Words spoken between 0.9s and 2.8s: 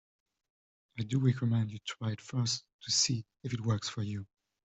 I do recommend you try it first